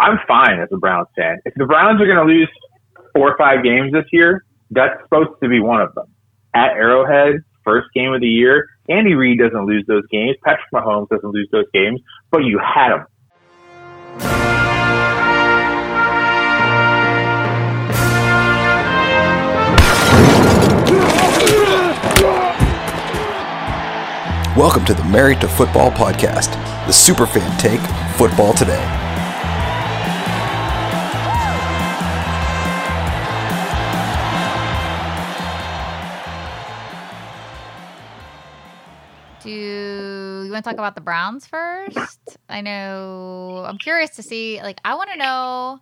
[0.00, 1.38] I'm fine as a Browns fan.
[1.44, 2.48] If the Browns are going to lose
[3.14, 6.06] four or five games this year, that's supposed to be one of them.
[6.54, 10.36] At Arrowhead, first game of the year, Andy Reid doesn't lose those games.
[10.44, 12.00] Patrick Mahomes doesn't lose those games,
[12.30, 13.06] but you had them.
[24.56, 26.52] Welcome to the Married to Football podcast,
[26.86, 27.80] the superfan take
[28.16, 29.11] football today.
[40.44, 42.38] You want to talk about the Browns first?
[42.48, 45.80] I know I'm curious to see like I want to know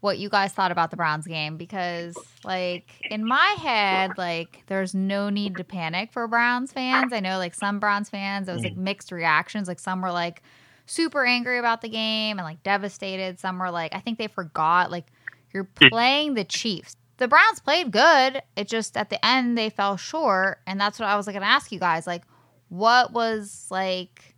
[0.00, 4.94] what you guys thought about the Browns game because like in my head like there's
[4.94, 7.12] no need to panic for Browns fans.
[7.12, 9.68] I know like some Browns fans it was like mixed reactions.
[9.68, 10.42] Like some were like
[10.86, 13.38] super angry about the game and like devastated.
[13.38, 15.06] Some were like I think they forgot like
[15.52, 16.96] you're playing the Chiefs.
[17.18, 18.42] The Browns played good.
[18.56, 21.42] It just at the end they fell short and that's what I was like going
[21.42, 22.22] to ask you guys like
[22.70, 24.34] what was like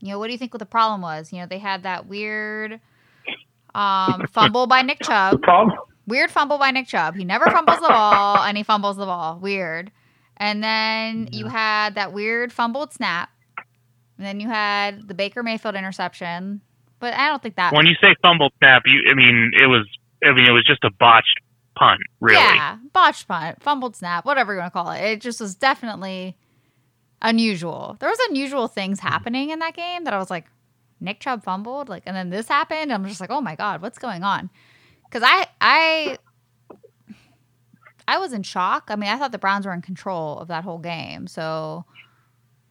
[0.00, 1.32] you know what do you think what the problem was?
[1.32, 2.80] You know they had that weird
[3.74, 5.40] um fumble by nick chubb.
[6.06, 7.14] Weird fumble by nick chubb.
[7.14, 9.38] He never fumbles the ball and he fumbles the ball.
[9.38, 9.92] Weird.
[10.38, 13.28] And then you had that weird fumbled snap.
[14.16, 16.62] And then you had the baker mayfield interception.
[16.98, 19.86] But i don't think that When you say fumbled snap, you I mean it was
[20.24, 21.40] I mean it was just a botched
[21.76, 22.36] punt, really.
[22.42, 25.00] yeah botched punt fumbled snap whatever you want to call it.
[25.02, 26.36] It just was definitely
[27.22, 27.96] unusual.
[28.00, 29.08] There was unusual things mm-hmm.
[29.08, 30.46] happening in that game that i was like
[31.00, 33.98] nick chubb fumbled like and then this happened i'm just like oh my god what's
[33.98, 34.50] going on?
[35.04, 36.18] Because i i
[38.06, 38.88] i was in shock.
[38.88, 41.84] I mean i thought the browns were in control of that whole game so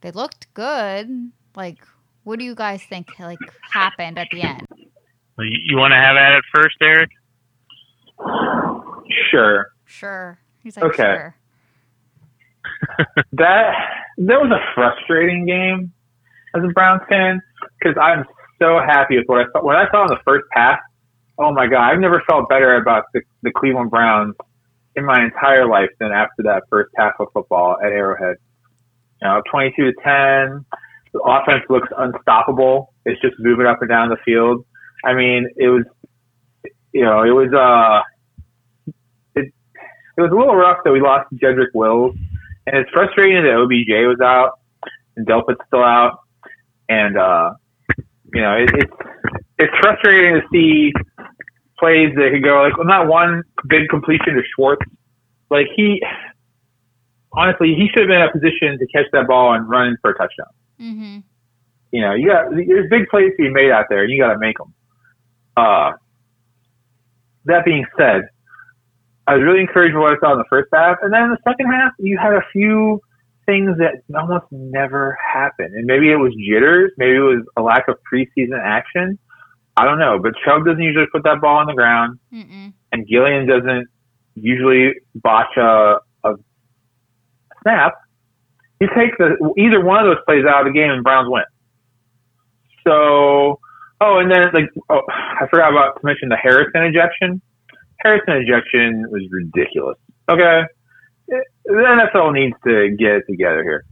[0.00, 1.32] they looked good.
[1.56, 1.78] Like
[2.24, 3.38] what do you guys think like
[3.72, 4.66] happened at the end?
[5.38, 7.10] You, you want to have at it first, Eric?
[9.30, 9.72] sure.
[9.86, 10.38] sure.
[10.62, 11.02] He's like Okay.
[11.02, 11.36] sure.
[13.32, 13.74] That
[14.26, 15.92] that was a frustrating game
[16.54, 17.40] as a Browns fan
[17.78, 18.24] because I'm
[18.60, 19.64] so happy with what I saw.
[19.64, 20.78] When I saw in the first half,
[21.38, 24.34] oh my god, I've never felt better about the, the Cleveland Browns
[24.94, 28.36] in my entire life than after that first half of football at Arrowhead.
[29.22, 30.66] You know, 22 to 10.
[31.12, 32.92] The offense looks unstoppable.
[33.06, 34.64] It's just moving up and down the field.
[35.04, 35.84] I mean, it was,
[36.92, 38.92] you know, it was, uh,
[39.34, 39.52] it,
[40.16, 42.14] it was a little rough that we lost Jedrick Wills.
[42.66, 44.60] And it's frustrating that OBJ was out
[45.16, 46.20] and Delpit's still out.
[46.88, 47.54] And, uh,
[48.32, 48.92] you know, it, it's,
[49.58, 50.92] it's frustrating to see
[51.78, 54.82] plays that could go like, well, not one big completion to Schwartz.
[55.50, 56.02] Like he,
[57.32, 59.96] honestly, he should have been in a position to catch that ball and run in
[60.00, 60.52] for a touchdown.
[60.80, 61.18] mm-hmm
[61.92, 64.32] You know, you got, there's big plays to be made out there and you got
[64.32, 64.74] to make them.
[65.56, 65.92] Uh,
[67.46, 68.22] that being said,
[69.30, 71.30] I was really encouraged by what I saw in the first half, and then in
[71.30, 73.00] the second half, you had a few
[73.46, 75.66] things that almost never happen.
[75.66, 79.20] And maybe it was jitters, maybe it was a lack of preseason action.
[79.76, 82.72] I don't know, but Chubb doesn't usually put that ball on the ground, Mm-mm.
[82.90, 83.86] and Gillan doesn't
[84.34, 86.34] usually botch a, a
[87.62, 87.94] snap.
[88.80, 91.44] You take the either one of those plays out of the game, and Browns win.
[92.84, 93.60] So,
[94.00, 97.40] oh, and then like, oh, I forgot about to mention the Harrison ejection.
[98.02, 99.98] Harrison ejection was ridiculous.
[100.30, 100.62] Okay,
[101.28, 103.84] the NFL needs to get it together here.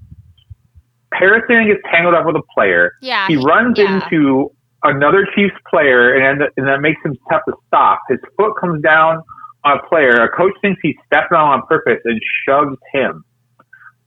[1.13, 2.93] Harrison gets tangled up with a player.
[3.01, 4.03] yeah He runs yeah.
[4.03, 4.51] into
[4.83, 8.01] another Chiefs player, and and that makes him have to stop.
[8.09, 9.23] His foot comes down
[9.65, 10.11] on a player.
[10.11, 13.25] A coach thinks he stepped on on purpose and shoves him.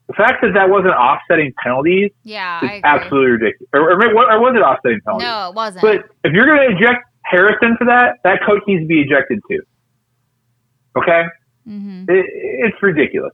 [0.08, 3.70] The fact that that wasn't offsetting penalties yeah is absolutely ridiculous.
[3.74, 5.28] Or, or, or was it offsetting penalties?
[5.28, 5.82] No, it wasn't.
[5.82, 9.40] But if you're going to eject Harrison for that, that coach needs to be ejected
[9.50, 9.62] too.
[10.96, 11.24] Okay?
[11.66, 13.34] hmm It, it's ridiculous.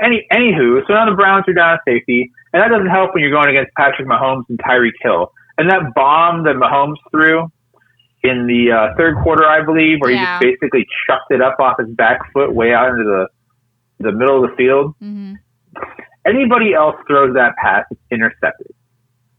[0.00, 3.22] Any anywho, so now the Browns are down at safety, and that doesn't help when
[3.22, 5.32] you're going against Patrick Mahomes and Tyreek Hill.
[5.58, 7.50] And that bomb that Mahomes threw
[8.22, 10.38] in the uh, third quarter, I believe, where Yeah.
[10.38, 13.26] he just basically chucked it up off his back foot way out into the
[13.98, 14.94] the middle of the field.
[15.00, 15.34] hmm
[16.26, 18.72] Anybody else throws that pass, it's intercepted,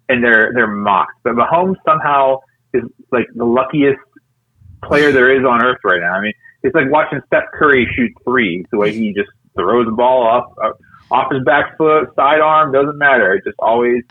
[0.09, 1.19] and they're they're mocked.
[1.23, 2.39] But Mahomes somehow
[2.73, 3.99] is like the luckiest
[4.83, 6.13] player there is on earth right now.
[6.13, 8.65] I mean, it's like watching Steph Curry shoot threes.
[8.71, 12.97] The way he just throws the ball up uh, off his back foot, sidearm, doesn't
[12.97, 13.33] matter.
[13.33, 14.03] It just always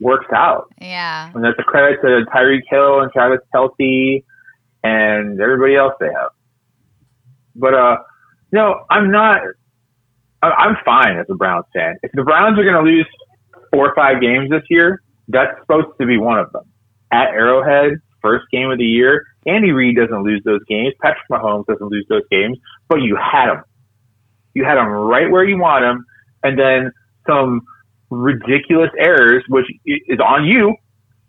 [0.00, 0.72] works out.
[0.80, 1.30] Yeah.
[1.34, 4.24] And that's a credit to Tyreek Hill and Travis Kelce
[4.82, 6.30] and everybody else they have.
[7.56, 7.96] But uh,
[8.52, 9.40] no, I'm not.
[10.42, 11.96] I'm fine as a Browns fan.
[12.02, 13.06] If the Browns are going to lose
[13.72, 16.64] four or five games this year, that's supposed to be one of them.
[17.10, 19.24] At Arrowhead, first game of the year.
[19.46, 20.94] Andy Reid doesn't lose those games.
[21.00, 22.58] Patrick Mahomes doesn't lose those games,
[22.88, 23.62] but you had them.
[24.54, 26.04] You had them right where you want them,
[26.42, 26.92] and then
[27.26, 27.62] some
[28.10, 30.74] ridiculous errors, which is on you.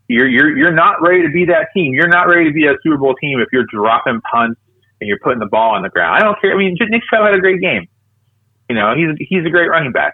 [0.08, 1.94] You're you're you're not ready to be that team.
[1.94, 4.62] You're not ready to be a Super Bowl team if you're dropping punts
[5.02, 6.16] and you're putting the ball on the ground.
[6.16, 6.54] I don't care.
[6.54, 7.88] I mean, Nick Chubb had a great game.
[8.70, 10.14] You know, he's he's a great running back,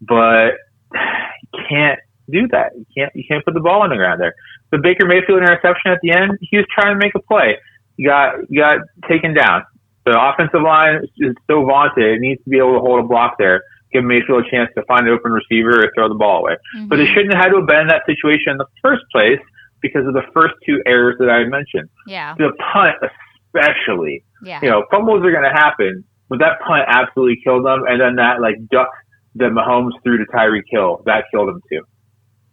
[0.00, 0.54] but
[0.94, 2.00] you can't
[2.30, 2.72] do that.
[2.74, 4.34] You can't you can't put the ball on the ground there.
[4.72, 7.58] The Baker Mayfield interception at the end, he was trying to make a play.
[7.96, 8.78] You got you got
[9.08, 9.64] taken down.
[10.06, 13.36] The offensive line is so vaunted; it needs to be able to hold a block
[13.38, 13.62] there
[13.92, 16.54] give Mayfield a chance to find an open receiver or throw the ball away.
[16.76, 16.88] Mm-hmm.
[16.88, 19.40] But it shouldn't have had to have been in that situation in the first place
[19.82, 21.88] because of the first two errors that I mentioned.
[22.06, 22.34] Yeah.
[22.38, 24.24] The punt, especially.
[24.42, 24.60] Yeah.
[24.62, 27.82] You know, fumbles are going to happen, but that punt absolutely killed them.
[27.88, 28.90] And then that like duck
[29.36, 31.82] that Mahomes threw to Tyreek Hill that killed him too.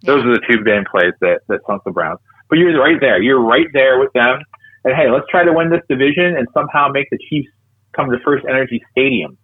[0.08, 0.16] Yeah.
[0.16, 2.20] Those are the two big plays that, that sunk the Browns.
[2.50, 3.22] But you're right there.
[3.22, 4.40] You're right there with them.
[4.86, 7.50] And hey, let's try to win this division and somehow make the Chiefs
[7.94, 9.38] come to First Energy Stadium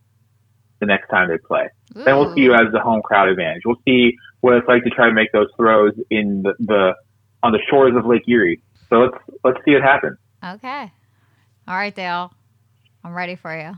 [0.80, 1.70] the next time they play.
[1.98, 2.04] Ooh.
[2.04, 3.64] Then we'll see you as the home crowd advantage.
[3.66, 6.94] We'll see what it's like to try to make those throws in the, the
[7.42, 8.62] on the shores of Lake Erie.
[8.90, 10.18] So let's let's see it happen.
[10.44, 10.92] Okay.
[11.68, 12.34] All right, Dale.
[13.04, 13.78] I'm ready for you.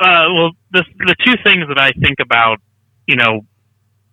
[0.00, 2.58] Uh, well, the the two things that I think about,
[3.06, 3.40] you know,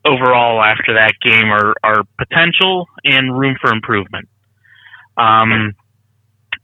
[0.05, 4.27] overall after that game are are potential and room for improvement.
[5.17, 5.73] Um,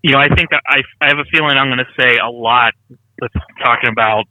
[0.01, 2.73] you know, I think I I have a feeling I'm going to say a lot
[3.21, 3.31] with
[3.63, 4.25] talking about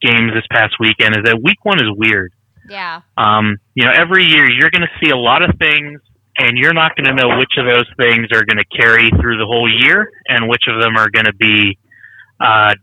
[0.00, 2.32] games this past weekend is that week one is weird.
[2.68, 3.02] Yeah.
[3.16, 6.00] Um, you know, every year you're going to see a lot of things,
[6.38, 9.38] and you're not going to know which of those things are going to carry through
[9.38, 11.78] the whole year, and which of them are going to be,
[12.40, 12.74] uh,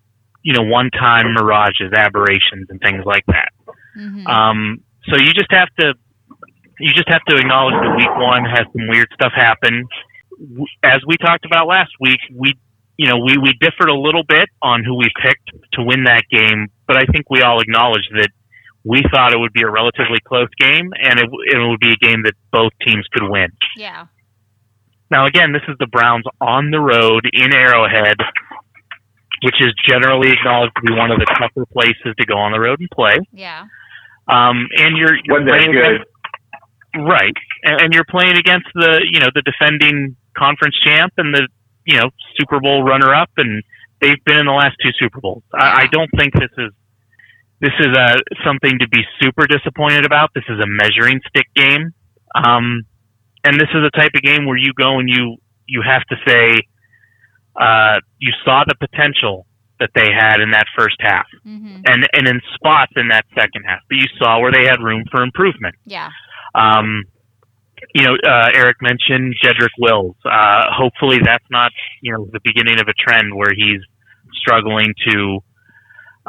[0.44, 3.50] you know, one-time mirages, aberrations, and things like that.
[3.98, 4.28] Mm-hmm.
[4.28, 5.94] Um, so you just have to,
[6.80, 9.88] you just have to acknowledge that week one has some weird stuff happen.
[10.84, 12.54] As we talked about last week, we
[13.02, 16.22] you know, we, we differed a little bit on who we picked to win that
[16.30, 18.30] game, but I think we all acknowledged that
[18.84, 21.96] we thought it would be a relatively close game and it, it would be a
[21.96, 23.50] game that both teams could win.
[23.76, 24.06] Yeah.
[25.10, 28.18] Now, again, this is the Browns on the road in Arrowhead,
[29.44, 32.60] which is generally acknowledged to be one of the tougher places to go on the
[32.60, 33.18] road and play.
[33.34, 33.66] Yeah.
[34.32, 36.06] Um, and you're, you're playing against,
[36.96, 41.48] right, and, and you're playing against the you know the defending conference champ and the
[41.86, 43.64] you know, Super Bowl runner up, and
[44.00, 45.44] they've been in the last two Super Bowls.
[45.54, 46.72] I, I don't think this is
[47.60, 50.32] this is a uh, something to be super disappointed about.
[50.34, 51.94] This is a measuring stick game,
[52.36, 52.84] um,
[53.44, 55.38] and this is a type of game where you go and you
[55.68, 56.56] you have to say
[57.60, 59.46] uh, you saw the potential
[59.82, 61.82] that they had in that first half, mm-hmm.
[61.86, 65.04] and and in spots in that second half, but you saw where they had room
[65.12, 65.76] for improvement.
[65.86, 66.10] Yeah.
[66.56, 67.04] Um,
[67.96, 70.16] you know, uh, Eric mentioned Jedrick Wills.
[70.24, 73.82] Uh, hopefully, that's not you know the beginning of a trend where he's
[74.36, 75.40] struggling to,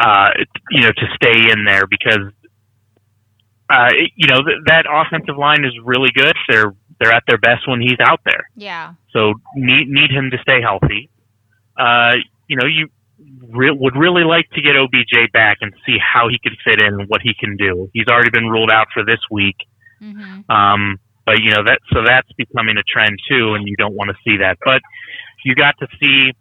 [0.03, 0.31] uh,
[0.71, 2.33] you know, to stay in there because,
[3.71, 6.35] uh, you know, th- that offensive line is really good.
[6.49, 8.49] They're they're at their best when he's out there.
[8.57, 8.95] Yeah.
[9.13, 11.11] So need need him to stay healthy.
[11.77, 12.15] Uh,
[12.49, 12.89] you know, you
[13.51, 17.01] re- would really like to get OBJ back and see how he can fit in,
[17.01, 17.89] and what he can do.
[17.93, 19.57] He's already been ruled out for this week.
[20.03, 20.51] Mm-hmm.
[20.51, 24.11] Um, but you know that so that's becoming a trend too, and you don't want
[24.11, 24.59] to see that.
[24.65, 24.83] But
[25.45, 26.33] you got to see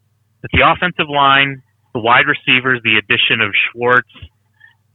[0.41, 1.61] that the offensive line,
[1.93, 4.09] the wide receivers, the addition of Schwartz.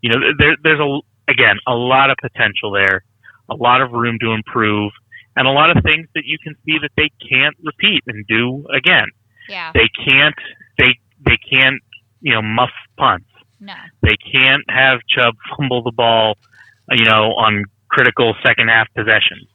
[0.02, 0.98] You know, there, there's a
[1.30, 3.04] again a lot of potential there,
[3.48, 4.92] a lot of room to improve,
[5.36, 8.66] and a lot of things that you can see that they can't repeat and do
[8.74, 9.06] again.
[9.48, 9.70] Yeah.
[9.72, 10.34] They can't.
[10.78, 11.80] They they can't.
[12.20, 13.28] You know, muff punts.
[13.60, 13.74] No.
[14.02, 16.36] They can't have Chubb fumble the ball.
[16.90, 19.48] You know, on critical second half possessions.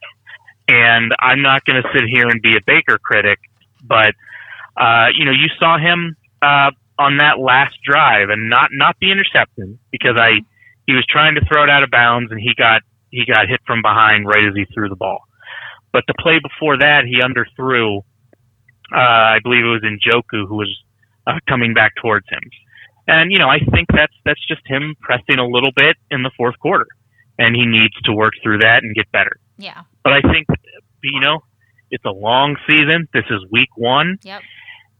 [0.68, 3.38] And I'm not going to sit here and be a Baker critic,
[3.84, 4.14] but
[4.76, 9.10] uh, you know, you saw him uh, on that last drive, and not not the
[9.10, 10.40] interception because I
[10.86, 13.60] he was trying to throw it out of bounds, and he got he got hit
[13.66, 15.20] from behind right as he threw the ball.
[15.92, 17.98] But the play before that, he underthrew.
[18.94, 20.82] Uh, I believe it was Njoku who was
[21.26, 22.42] uh, coming back towards him,
[23.06, 26.30] and you know I think that's that's just him pressing a little bit in the
[26.36, 26.86] fourth quarter,
[27.38, 29.36] and he needs to work through that and get better.
[29.58, 29.82] Yeah.
[30.02, 30.46] But I think,
[31.02, 31.40] you know,
[31.90, 33.08] it's a long season.
[33.12, 34.18] This is week one.
[34.22, 34.42] Yep.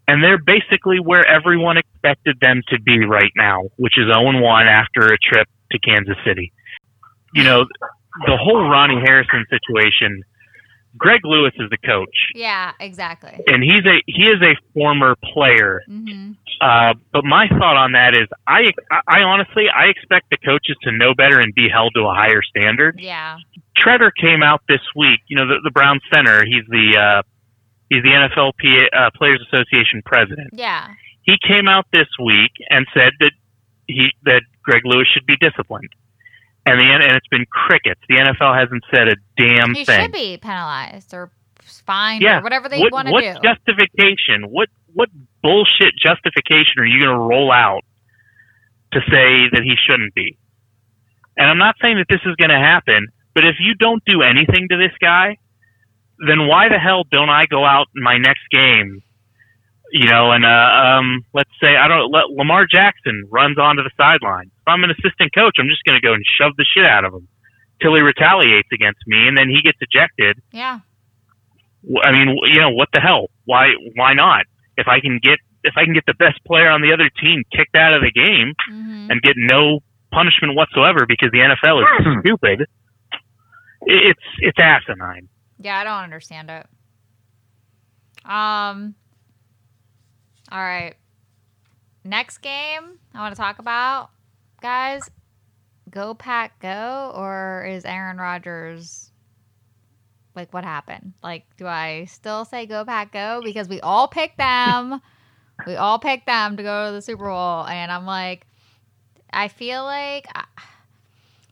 [0.09, 4.69] And they're basically where everyone expected them to be right now, which is 0 1
[4.69, 6.53] after a trip to Kansas City.
[7.35, 7.65] You know,
[8.27, 10.23] the whole Ronnie Harrison situation,
[10.97, 12.33] Greg Lewis is the coach.
[12.35, 13.33] Yeah, exactly.
[13.47, 15.83] And he's a he is a former player.
[15.89, 16.33] Mm-hmm.
[16.61, 18.71] Uh, but my thought on that is, I
[19.09, 22.43] I honestly I expect the coaches to know better and be held to a higher
[22.43, 23.01] standard.
[23.01, 23.39] Yeah.
[23.79, 25.21] Tretter came out this week.
[25.29, 26.45] You know, the, the Brown center.
[26.45, 27.23] He's the uh,
[27.93, 30.49] He's the NFL P- uh, Players Association president.
[30.55, 30.89] Yeah.
[31.25, 33.33] He came out this week and said that
[33.87, 35.91] he that Greg Lewis should be disciplined,
[36.67, 38.01] and the and it's been crickets.
[38.09, 39.99] The NFL hasn't said a damn He thing.
[39.99, 42.39] He should be penalized or fined Yeah.
[42.41, 43.35] or whatever they what want to what do.
[43.43, 44.45] justification?
[44.51, 45.09] What what
[45.43, 47.83] bullshit justification are you going to roll out
[48.93, 50.39] to say that he shouldn't be?
[51.37, 54.21] And I'm not saying that this is going to happen, but if you don't do
[54.23, 55.39] anything to this guy,
[56.29, 59.03] then why the hell don't I go out in my next game?
[59.95, 63.91] You know, and uh, um, let's say I don't let Lamar Jackson runs onto the
[63.97, 64.47] sideline.
[64.47, 67.05] If I'm an assistant coach, I'm just going to go and shove the shit out
[67.05, 67.29] of him
[67.83, 70.41] till he retaliates against me, and then he gets ejected.
[70.53, 70.81] yeah.
[72.05, 73.27] I mean, you know, what the hell?
[73.45, 73.75] Why?
[73.97, 74.47] Why not?
[74.79, 77.43] If I can get if I can get the best player on the other team
[77.55, 79.81] kicked out of the game hmm and get no
[80.13, 82.67] punishment whatsoever because the NFL is stupid,
[83.83, 85.29] it's it's asinine.
[85.59, 86.67] Yeah, I don't understand it.
[88.25, 88.95] Um.
[90.53, 90.95] All right.
[92.05, 94.11] Next game I want to talk about,
[94.61, 95.11] guys.
[95.89, 99.11] Go pack go, or is Aaron Rodgers?
[100.37, 101.15] Like, what happened?
[101.23, 105.01] Like, do I still say go pack go because we all picked them?
[105.67, 108.47] we all picked them to go to the Super Bowl, and I'm like,
[109.33, 110.27] I feel like.
[110.35, 110.43] uh,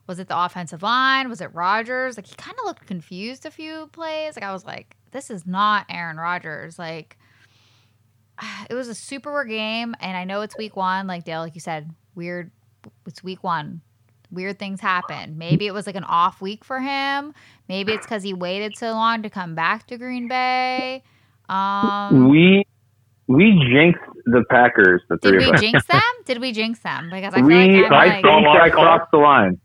[0.07, 1.29] was it the offensive line?
[1.29, 2.17] Was it Rodgers?
[2.17, 4.35] Like he kind of looked confused a few plays.
[4.35, 6.81] Like I was like, this is not Aaron Rodgers.
[6.81, 7.17] Like
[8.71, 11.07] it was a super weird game, and I know it's week one.
[11.07, 12.51] Like Dale, like you said, weird.
[13.07, 13.81] It's week one.
[14.31, 15.37] Weird things happen.
[15.39, 17.35] Maybe it was like an off week for him.
[17.69, 21.03] Maybe it's because he waited so long to come back to Green Bay.
[21.49, 22.65] Um, We
[23.27, 25.61] we jinxed the Packers, the did we of us.
[25.61, 26.01] jinx them?
[26.27, 27.11] Did we jinx them?
[27.11, 29.59] Because I we, like I I'm think I crossed the line.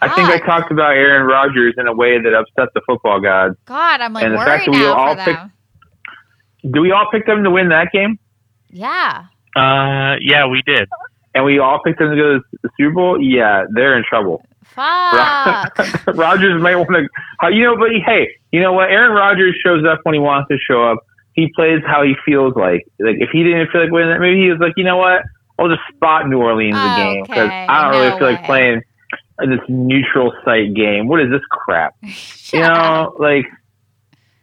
[0.00, 3.54] I think I talked about Aaron Rodgers in a way that upset the football gods.
[3.66, 5.52] God, I'm like and the worried fact that we now all for picked- them.
[6.70, 8.18] Do we all pick them to win that game?
[8.70, 9.26] Yeah.
[9.56, 10.88] Uh, yeah, we did.
[11.34, 13.22] And we all picked them to go to the Super Bowl?
[13.22, 14.44] Yeah, they're in trouble.
[14.64, 15.78] Fuck.
[16.14, 18.90] Rodgers might want to, you know, but hey, you know what?
[18.90, 20.98] Aaron Rodgers shows up when he wants to show up.
[21.34, 22.86] He plays how he feels like.
[22.98, 25.22] Like if he didn't feel like winning, that maybe he was like, you know what?
[25.58, 28.44] I'll just spot New Orleans a game because Okay, I don't no really feel like
[28.44, 28.82] playing
[29.40, 31.08] in this neutral site game.
[31.08, 31.94] What is this crap?
[32.52, 33.46] You know, like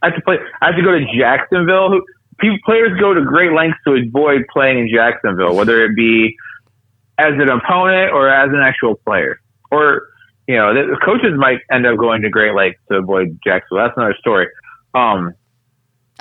[0.01, 0.38] I have to play.
[0.62, 2.01] I have to go to Jacksonville.
[2.39, 6.36] People players go to great lengths to avoid playing in Jacksonville, whether it be
[7.18, 9.39] as an opponent or as an actual player,
[9.72, 10.03] or
[10.48, 13.86] you know, the coaches might end up going to great lengths to avoid Jacksonville.
[13.86, 14.48] That's another story.
[14.94, 15.34] Um,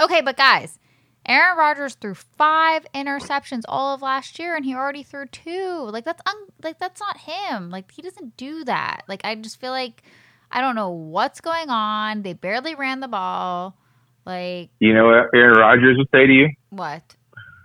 [0.00, 0.78] Okay, but guys,
[1.26, 5.88] Aaron Rodgers threw five interceptions all of last year, and he already threw two.
[5.90, 7.70] Like that's un- like that's not him.
[7.70, 9.02] Like he doesn't do that.
[9.08, 10.02] Like I just feel like
[10.50, 12.22] I don't know what's going on.
[12.22, 13.76] They barely ran the ball.
[14.24, 16.50] Like you know what Aaron Rodgers would say to you?
[16.70, 17.02] what?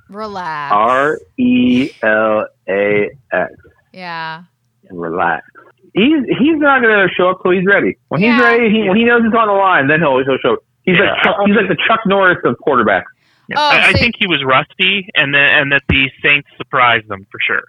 [0.10, 0.72] Relax.
[0.74, 3.54] R E L A X.
[3.92, 4.44] yeah.
[4.92, 5.46] Relax.
[5.94, 7.98] He's he's not gonna show up till he's ready.
[8.10, 10.54] When he's ready, he, when he knows it's on the line, then he'll he'll show.
[10.54, 10.60] up.
[10.84, 11.12] He's Yeah.
[11.14, 13.04] like Chuck, he's like the Chuck Norris of quarterbacks.
[13.48, 13.56] Yeah.
[13.60, 17.26] Oh, I, I think he was rusty, and then and that the Saints surprised them
[17.32, 17.64] for sure.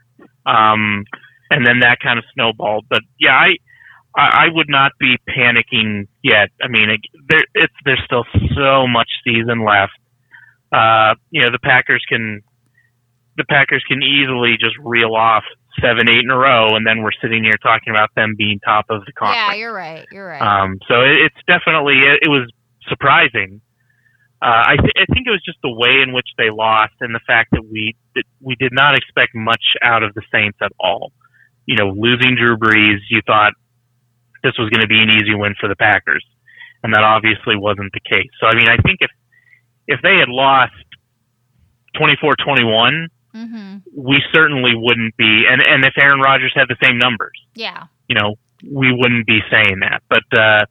[0.46, 1.04] Um,
[1.50, 2.86] and then that kind of snowballed.
[2.88, 3.56] But yeah, I
[4.16, 6.50] I I would not be panicking yet.
[6.62, 8.24] I mean, it, there it's there's still
[8.56, 9.92] so much season left.
[10.72, 12.42] Uh, you know, the Packers can
[13.36, 15.44] the Packers can easily just reel off
[15.80, 18.86] seven, eight in a row, and then we're sitting here talking about them being top
[18.90, 19.38] of the conference.
[19.48, 20.06] Yeah, you're right.
[20.10, 20.42] You're right.
[20.42, 22.50] Um, so it, it's definitely it, it was
[22.88, 23.60] surprising.
[24.42, 27.14] Uh, I, th- I think it was just the way in which they lost and
[27.14, 30.72] the fact that we that we did not expect much out of the Saints at
[30.78, 31.12] all.
[31.66, 33.54] You know, losing Drew Brees, you thought
[34.44, 36.24] this was going to be an easy win for the Packers,
[36.84, 38.30] and that obviously wasn't the case.
[38.38, 39.10] So I mean, I think if
[39.88, 40.72] if they had lost
[41.96, 43.76] 24-21, mm-hmm.
[43.96, 45.44] we certainly wouldn't be.
[45.50, 47.84] And and if Aaron Rodgers had the same numbers, Yeah.
[48.08, 48.34] you know,
[48.70, 50.02] we wouldn't be saying that.
[50.08, 50.64] But uh,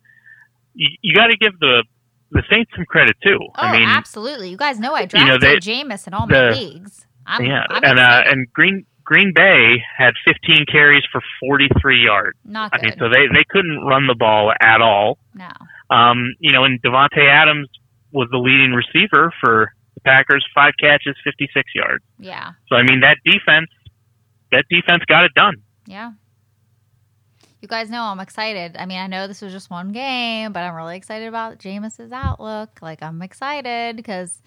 [0.74, 1.84] you, you got to give the
[2.32, 3.38] the Saints some credit too.
[3.42, 4.50] Oh, I mean, absolutely.
[4.50, 7.06] You guys know I you drafted know, they- Jameis in all my the- leagues.
[7.25, 12.38] I'm, yeah, I'm and uh, and Green Green Bay had 15 carries for 43 yards.
[12.45, 12.83] Not I good.
[12.86, 15.17] mean, so they they couldn't run the ball at all.
[15.33, 15.50] no.
[15.89, 17.67] Um, you know, and Davante Adams
[18.12, 22.03] was the leading receiver for the Packers, five catches, 56 yards.
[22.17, 22.51] Yeah.
[22.69, 23.69] So I mean, that defense,
[24.51, 25.57] that defense got it done.
[25.86, 26.13] Yeah.
[27.62, 28.75] You guys know I'm excited.
[28.77, 32.12] I mean, I know this was just one game, but I'm really excited about Jameis's
[32.12, 32.79] outlook.
[32.81, 34.41] Like, I'm excited because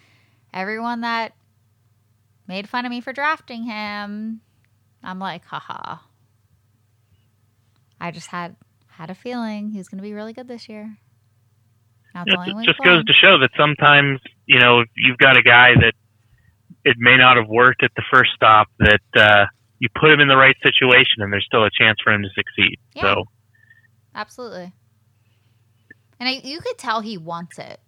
[0.53, 1.33] everyone that
[2.47, 4.41] made fun of me for drafting him,
[5.07, 5.99] I'm like, haha.
[8.01, 8.57] I just had
[8.89, 10.97] had a feeling he was going to be really good this year.
[12.13, 15.75] That's the It just goes to show that sometimes, you know you've got a guy
[15.75, 15.93] that
[16.85, 19.47] it may not have worked at the first stop, that uh,
[19.79, 22.29] you put him in the right situation and there's still a chance for him to
[22.35, 22.79] succeed.
[22.95, 23.03] Yeah.
[23.03, 23.25] So,
[24.15, 24.73] Absolutely.
[26.19, 27.81] And I, you could tell he wants it.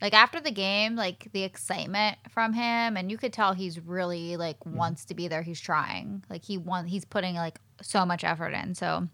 [0.00, 4.36] Like after the game, like the excitement from him, and you could tell he's really
[4.36, 5.42] like wants to be there.
[5.42, 6.22] He's trying.
[6.28, 8.74] Like he want, he's putting like so much effort in.
[8.74, 9.08] So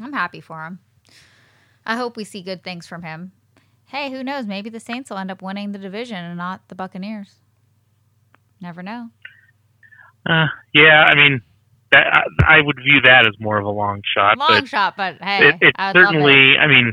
[0.00, 0.80] I'm happy for him.
[1.86, 3.32] I hope we see good things from him.
[3.86, 4.46] Hey, who knows?
[4.46, 7.36] Maybe the Saints will end up winning the division and not the Buccaneers.
[8.60, 9.10] Never know.
[10.28, 11.40] uh, yeah, I mean,
[11.92, 12.06] that,
[12.42, 14.36] I, I would view that as more of a long shot.
[14.36, 15.98] Long but shot, but hey, it, it I love it.
[16.00, 16.92] certainly, I mean,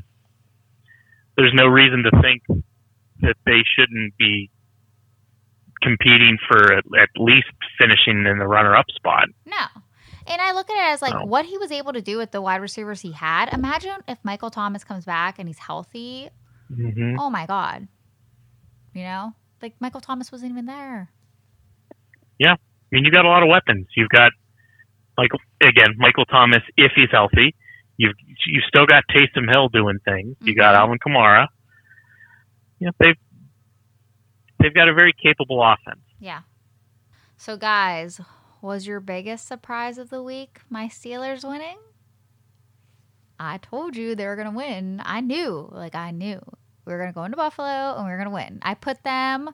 [1.35, 2.43] there's no reason to think
[3.21, 4.49] that they shouldn't be
[5.81, 7.47] competing for at, at least
[7.79, 9.27] finishing in the runner-up spot.
[9.45, 9.81] No.
[10.27, 11.25] And I look at it as like No.
[11.25, 13.53] what he was able to do with the wide receivers he had.
[13.53, 16.29] Imagine if Michael Thomas comes back and he's healthy.
[16.71, 17.19] Mm-hmm.
[17.19, 17.87] Oh my God.
[18.93, 19.33] You know?
[19.61, 21.09] Like Michael Thomas wasn't even there.
[22.39, 22.53] Yeah.
[22.53, 22.57] I
[22.91, 23.87] mean, you got a lot of weapons.
[23.95, 24.31] You've got,
[25.17, 25.29] like,
[25.61, 27.55] again, Michael Thomas if he's healthy.
[27.97, 28.13] You've
[28.47, 30.35] you still got Taysom Hill doing things.
[30.41, 30.79] You got Mhm.
[30.79, 31.47] Alvin Kamara.
[32.79, 33.15] You know, they've
[34.59, 36.01] they've got a very capable offense.
[36.19, 36.41] Yeah.
[37.37, 38.21] So guys,
[38.61, 41.77] was your biggest surprise of the week my Steelers winning?
[43.39, 45.01] I told you they were gonna win.
[45.05, 45.69] I knew.
[45.71, 46.41] Like I knew.
[46.85, 48.59] We were gonna go into Buffalo and we were gonna win.
[48.61, 49.49] I put them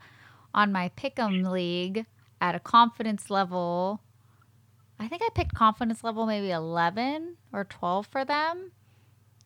[0.53, 2.05] on my pick'em league
[2.39, 4.01] at a confidence level.
[4.99, 8.71] I think I picked confidence level maybe eleven or twelve for them.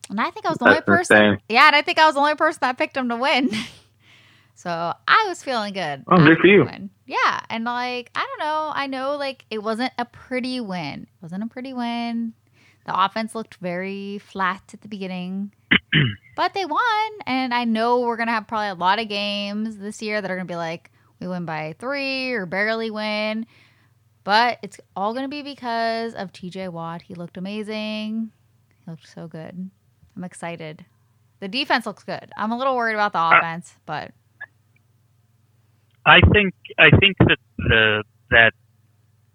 [0.08, 1.40] And I think I was the only person insane.
[1.48, 3.50] Yeah, and I think I was the only person that picked him to win.
[4.54, 6.04] so I was feeling good.
[6.08, 6.64] Oh, good for you.
[6.64, 6.90] win.
[7.06, 11.02] Yeah, and like I don't know, I know like it wasn't a pretty win.
[11.02, 12.34] It wasn't a pretty win.
[12.86, 15.52] The offense looked very flat at the beginning,
[16.36, 17.10] but they won.
[17.26, 20.36] And I know we're gonna have probably a lot of games this year that are
[20.36, 23.46] gonna be like we win by three or barely win.
[24.24, 27.02] But it's all gonna be because of TJ Watt.
[27.02, 28.30] He looked amazing.
[28.84, 29.70] He looked so good.
[30.16, 30.84] I'm excited.
[31.40, 32.32] The defense looks good.
[32.36, 34.12] I'm a little worried about the offense, but
[36.04, 38.52] I think I think that the that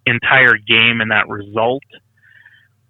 [0.05, 1.83] entire game and that result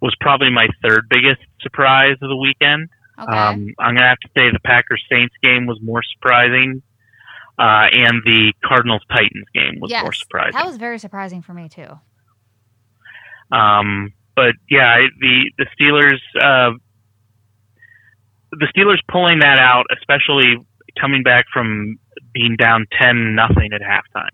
[0.00, 2.88] was probably my third biggest surprise of the weekend.
[3.20, 3.30] okay.
[3.36, 6.82] Um, I'm gonna have to say the Packers Saints game was more surprising,
[7.58, 10.52] uh, and the Cardinals Titans game was more surprising.
[10.54, 11.88] that was very surprising for me too.
[13.50, 16.76] Um, but yeah, I- the the Steelers, uh,
[18.52, 20.56] the Steelers pulling that out, especially
[21.00, 21.98] coming back from
[22.32, 24.28] being down ten nothing at halftime,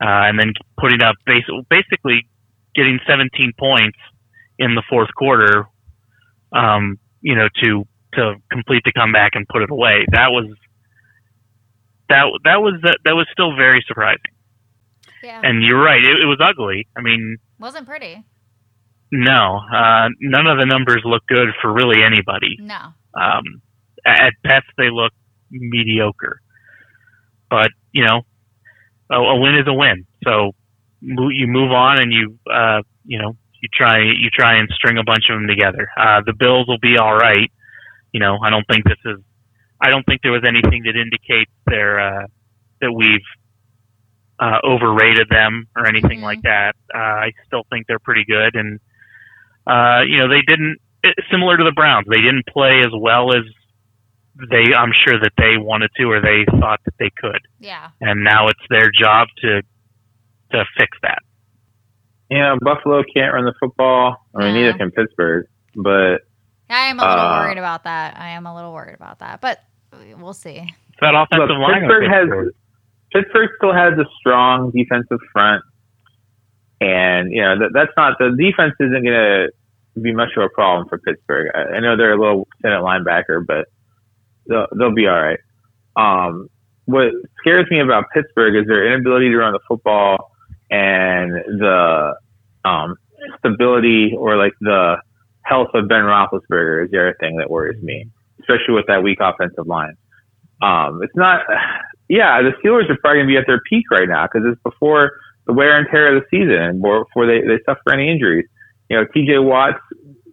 [0.00, 2.26] uh, and then putting up bas- basically
[2.74, 3.96] getting 17 points
[4.58, 5.66] in the fourth quarter,
[6.52, 10.04] um, you know, to to complete the comeback and put it away.
[10.12, 10.46] That was
[12.08, 14.20] that that was that was still very surprising.
[15.22, 16.86] Yeah, And you're right, it, it was ugly.
[16.96, 18.22] I mean, wasn't pretty.
[19.10, 22.56] no, uh, none of the numbers look good for really anybody.
[22.60, 23.62] No, Um,
[24.04, 25.12] at best, they look
[25.50, 26.40] mediocre.
[27.50, 28.22] But you know,
[29.10, 30.06] a, a win is a win.
[30.24, 30.52] So
[31.00, 35.04] you move on, and you uh, you know you try you try and string a
[35.04, 35.88] bunch of them together.
[35.96, 37.50] Uh, the Bills will be all right.
[38.12, 39.18] You know, I don't think this is.
[39.80, 42.26] I don't think there was anything that indicates they're uh,
[42.80, 43.20] that we've
[44.40, 46.24] uh, overrated them or anything Mhm.
[46.24, 46.74] like that.
[46.94, 48.80] Uh, I still think they're pretty good, and
[49.66, 50.78] uh, you know they didn't.
[51.06, 53.44] It, similar to the Browns, they didn't play as well as
[54.50, 54.74] they.
[54.74, 58.48] I'm sure that they wanted to, or they thought that they could, yeah, and now
[58.48, 59.62] it's their job to
[60.52, 61.18] to fix that.
[62.30, 64.16] You know, Buffalo can't run the football.
[64.34, 64.60] I mean, No.
[64.62, 65.46] neither can Pittsburgh.
[65.76, 66.22] But
[66.68, 68.18] I am a little Uh, worried about that.
[68.18, 69.60] I am a little worried about that, but
[70.18, 70.58] we'll see.
[70.58, 71.82] It's that offensive Look, line.
[71.82, 72.54] Pittsburgh has Pittsburgh.
[73.12, 75.62] Pittsburgh still has a strong defensive front,
[76.80, 79.48] and you know that, that's not the defense isn't going to
[80.02, 81.50] be much of a problem for Pittsburgh.
[81.54, 83.66] I, I know they're a little thin at linebacker, but
[84.48, 85.38] they'll they'll be all right.
[85.96, 86.48] Um,
[86.84, 90.30] what scares me about Pittsburgh is their inability to run the football
[90.70, 92.14] and the
[92.64, 92.96] um,
[93.38, 94.96] stability or like the
[95.42, 98.08] health of Ben Roethlisberger is the other thing that worries me,
[98.40, 99.96] especially with that weak offensive line.
[100.62, 101.42] Um, it's not,
[102.08, 104.62] yeah, the Steelers are probably going to be at their peak right now because it's
[104.62, 105.12] before
[105.46, 108.46] the wear and tear of the season and before they, they suffer any injuries.
[108.88, 109.78] You know, TJ Watt's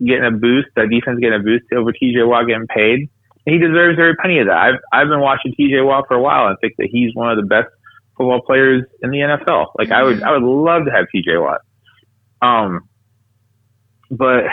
[0.05, 3.09] getting a boost, that defense getting a boost over TJ Watt getting paid.
[3.45, 4.57] He deserves every penny of that.
[4.57, 7.37] I've, I've been watching TJ Watt for a while and think that he's one of
[7.37, 7.67] the best
[8.17, 9.67] football players in the NFL.
[9.77, 10.23] Like I would, Mhm.
[10.23, 11.61] I would love to have TJ Watt.
[12.41, 12.81] Um,
[14.11, 14.43] but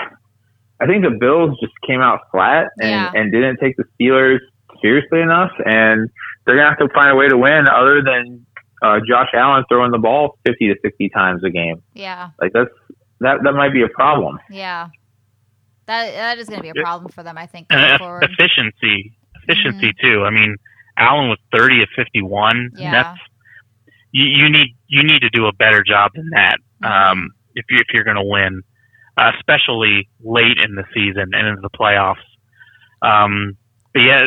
[0.80, 3.12] I think the Bills just came out flat and, Yeah.
[3.14, 4.38] and didn't take the Steelers
[4.80, 6.08] seriously enough, and
[6.46, 8.46] they're gonna have to find a way to win other than
[8.82, 11.82] uh, Josh Allen throwing the ball fifty to sixty times a game.
[11.92, 12.30] Yeah.
[12.40, 12.70] Like that's
[13.20, 14.38] that that might be a problem.
[14.50, 14.88] Yeah.
[15.86, 17.98] That that is going to be a problem for them, I think, and going eff-
[18.00, 18.24] forward.
[18.24, 20.22] efficiency, efficiency too.
[20.24, 20.56] I mean,
[20.96, 22.70] Allen was thirty of fifty-one.
[22.76, 22.90] Yeah.
[22.90, 23.20] That's
[24.12, 26.90] you, you need you need to do a better job than that Mhm.
[26.90, 28.62] um, if you if you're going to win,
[29.16, 32.16] uh, especially late in the season and into the playoffs.
[33.02, 33.56] Um,
[33.92, 34.22] but yeah,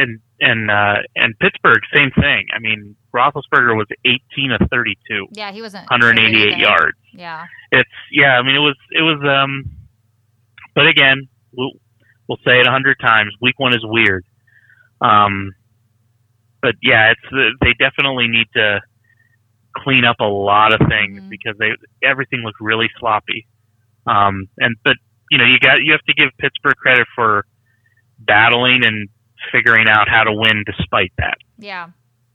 [0.00, 2.46] and and uh, and Pittsburgh, same thing.
[2.54, 6.98] I mean, Roethlisberger was 18 of 32, Yeah, he wasn't 188 yards.
[7.12, 7.46] Yeah.
[7.70, 8.38] It's yeah.
[8.38, 9.20] I mean, it was it was.
[9.24, 9.64] Um,
[10.74, 11.72] but again, we'll
[12.28, 13.32] we'll say it a hundred times.
[13.40, 14.24] Week one is weird.
[15.00, 15.52] Um,
[16.62, 18.80] but yeah, it's uh, they definitely need to
[19.76, 21.28] clean up a lot of things Mhm.
[21.30, 21.70] because they
[22.02, 23.46] everything looked really sloppy.
[24.06, 24.96] Um, and but
[25.30, 27.44] you know you got you have to give Pittsburgh credit for
[28.18, 29.08] battling and
[29.52, 31.36] figuring out how to win despite that.
[31.58, 31.88] Yeah.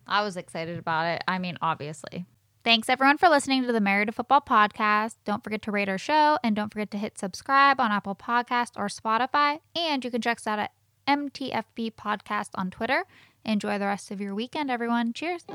[0.08, 1.24] I was excited about it.
[1.28, 2.26] I mean, obviously.
[2.64, 5.16] Thanks everyone for listening to the Married to Football podcast.
[5.24, 8.72] Don't forget to rate our show and don't forget to hit subscribe on Apple Podcast
[8.76, 9.60] or Spotify.
[9.76, 10.72] And you can check us out at
[11.08, 13.06] MTFB Podcast on Twitter.
[13.46, 15.14] Enjoy the rest of your weekend, everyone.
[15.14, 15.46] Cheers.